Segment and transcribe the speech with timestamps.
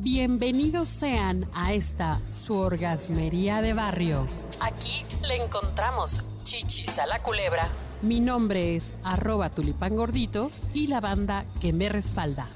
[0.00, 4.28] Bienvenidos sean a esta su orgasmería de barrio.
[4.60, 7.68] Aquí le encontramos chichis a la culebra.
[8.02, 12.46] Mi nombre es arroba tulipán gordito y la banda que me respalda.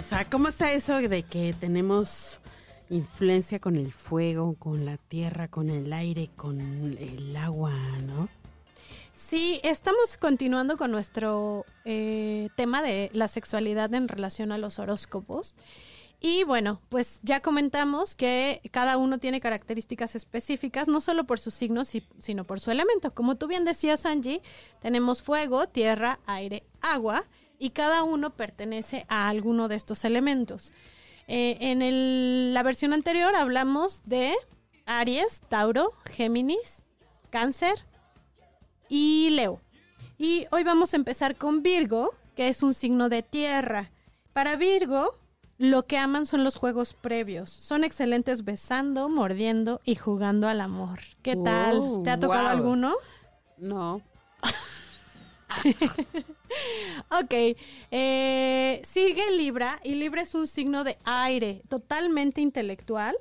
[0.00, 2.40] O sea, ¿cómo está eso de que tenemos
[2.90, 6.60] influencia con el fuego, con la tierra, con el aire, con
[6.98, 7.72] el agua,
[8.04, 8.28] ¿no?
[9.16, 15.54] Sí, estamos continuando con nuestro eh, tema de la sexualidad en relación a los horóscopos.
[16.20, 21.54] Y bueno, pues ya comentamos que cada uno tiene características específicas, no solo por sus
[21.54, 23.14] signos, sino por su elemento.
[23.14, 24.42] Como tú bien decías, Angie,
[24.82, 27.24] tenemos fuego, tierra, aire, agua,
[27.58, 30.72] y cada uno pertenece a alguno de estos elementos.
[31.26, 34.34] Eh, en la versión anterior hablamos de
[34.84, 36.84] Aries, Tauro, Géminis,
[37.30, 37.76] Cáncer
[38.88, 39.60] y Leo.
[40.18, 43.90] Y hoy vamos a empezar con Virgo, que es un signo de tierra.
[44.32, 45.14] Para Virgo,
[45.58, 47.50] lo que aman son los juegos previos.
[47.50, 51.00] Son excelentes besando, mordiendo y jugando al amor.
[51.22, 52.02] ¿Qué tal?
[52.04, 52.94] ¿Te ha tocado alguno?
[53.58, 54.02] No.
[57.10, 57.56] ok,
[57.90, 63.16] eh, sigue Libra y Libra es un signo de aire, totalmente intelectual.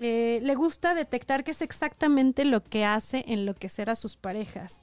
[0.00, 4.80] Eh, le gusta detectar qué es exactamente lo que hace enloquecer a sus parejas.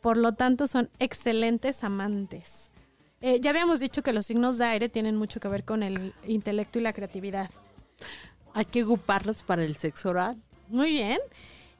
[0.00, 2.70] Por lo tanto, son excelentes amantes.
[3.20, 6.14] Eh, ya habíamos dicho que los signos de aire tienen mucho que ver con el
[6.26, 7.50] intelecto y la creatividad.
[8.54, 10.40] Hay que ocuparlos para el sexo oral.
[10.68, 11.18] Muy bien.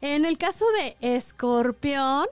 [0.00, 2.27] En el caso de escorpión,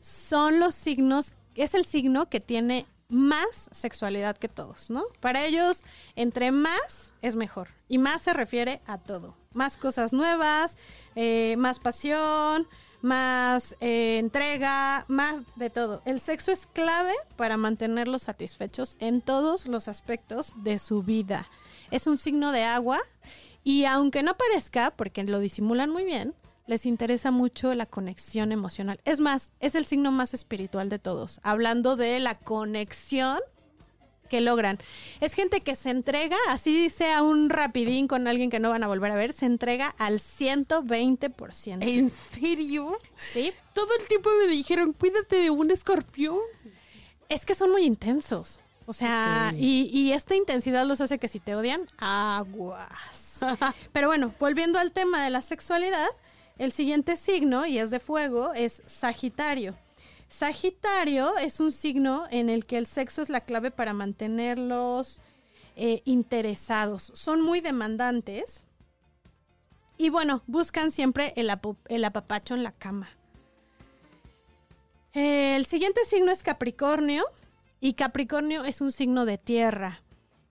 [0.00, 5.04] son los signos, es el signo que tiene más sexualidad que todos, ¿no?
[5.20, 5.84] Para ellos,
[6.16, 7.68] entre más es mejor.
[7.88, 9.36] Y más se refiere a todo.
[9.52, 10.76] Más cosas nuevas,
[11.14, 12.66] eh, más pasión,
[13.04, 16.00] más eh, entrega, más de todo.
[16.06, 21.46] El sexo es clave para mantenerlos satisfechos en todos los aspectos de su vida.
[21.90, 22.98] Es un signo de agua
[23.62, 26.34] y aunque no parezca, porque lo disimulan muy bien,
[26.66, 28.98] les interesa mucho la conexión emocional.
[29.04, 33.38] Es más, es el signo más espiritual de todos, hablando de la conexión
[34.28, 34.78] que logran.
[35.20, 38.86] Es gente que se entrega, así sea un rapidín con alguien que no van a
[38.86, 41.78] volver a ver, se entrega al 120%.
[41.82, 42.96] ¿En serio?
[43.16, 43.52] Sí.
[43.72, 46.38] Todo el tiempo me dijeron, cuídate de un escorpión.
[47.28, 48.58] Es que son muy intensos.
[48.86, 53.38] O sea, y, y, esta intensidad los hace que si te odian, aguas.
[53.92, 56.08] Pero bueno, volviendo al tema de la sexualidad,
[56.58, 59.74] el siguiente signo, y es de fuego, es Sagitario.
[60.36, 65.20] Sagitario es un signo en el que el sexo es la clave para mantenerlos
[65.76, 67.12] eh, interesados.
[67.14, 68.64] Son muy demandantes
[69.96, 73.10] y bueno, buscan siempre el, apapacho en la cama.
[75.12, 77.24] el siguiente signo es Capricornio
[77.80, 80.02] y Capricornio es un signo de tierra.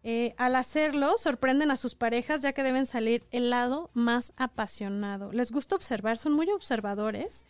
[0.05, 5.33] Eh, al hacerlo, sorprenden a sus parejas ya que deben salir el lado más apasionado.
[5.33, 7.45] Les gusta observar, son muy observadores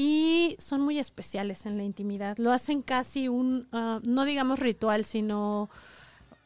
[0.00, 2.38] y son muy especiales en la intimidad.
[2.38, 5.68] Lo hacen casi un, ah, no digamos ritual, sino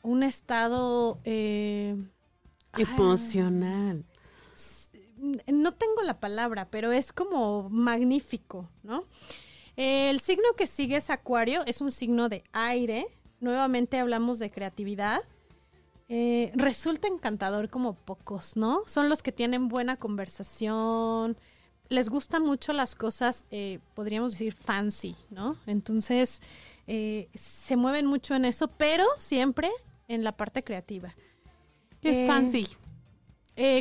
[0.01, 1.95] un estado eh,
[2.79, 4.07] emocional.
[5.47, 9.05] no tengo la palabra, pero es como magnífico, ¿no?
[9.77, 13.07] El signo que sigue es Acuario, es un signo de aire.
[13.41, 15.21] Nuevamente hablamos de creatividad.
[16.09, 18.81] Eh, resulta encantador como pocos, ¿no?
[18.87, 21.37] Son los que tienen buena conversación,
[21.93, 25.57] les gustan mucho las cosas, eh, podríamos decir, fancy, ¿no?
[25.67, 26.41] Entonces,
[26.87, 29.71] eh, se mueven mucho en eso, pero siempre
[30.09, 31.15] en la parte creativa.
[32.01, 32.69] ¿Qué es eh, fancy?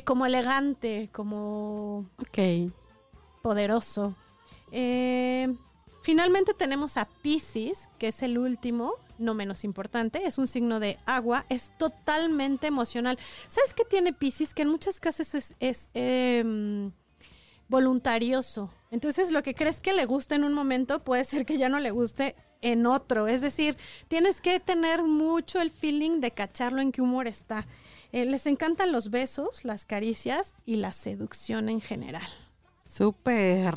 [0.05, 2.05] como elegante, como...
[2.19, 2.71] Ok.
[3.41, 4.15] Poderoso.
[6.03, 10.99] finalmente tenemos a Pisces, que es el último, no menos importante, es un signo de
[11.05, 13.17] agua, es totalmente emocional.
[13.47, 14.53] ¿Sabes qué tiene Pisces?
[14.53, 16.91] Que en muchas casas es, es em,
[17.71, 18.69] voluntarioso.
[18.91, 21.79] Entonces lo que crees que le gusta en un momento puede ser que ya no
[21.79, 23.27] le guste en otro.
[23.27, 23.77] Es decir,
[24.07, 27.65] tienes que tener mucho el feeling de cacharlo en qué humor está.
[28.11, 32.27] Eh, les encantan los besos, las caricias y la seducción en general.
[32.85, 33.73] Súper.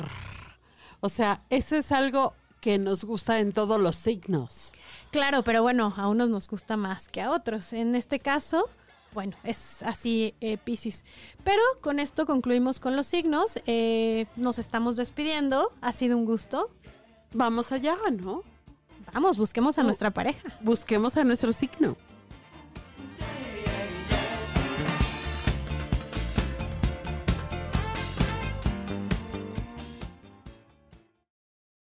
[0.99, 4.73] O sea, eso es algo que nos gusta en todos los signos.
[5.11, 7.71] Claro, pero bueno, a unos nos gusta más que a otros.
[7.71, 8.69] En este caso,
[9.15, 11.05] bueno, es así eh, Pisces.
[11.43, 13.59] Pero con esto concluimos con los signos.
[13.65, 15.71] Eh, nos estamos despidiendo.
[15.81, 16.69] Ha sido un gusto.
[17.33, 18.43] Vamos allá, ¿no?
[19.13, 20.55] Vamos, busquemos a nuestra pareja.
[20.61, 21.95] Busquemos a nuestro signo.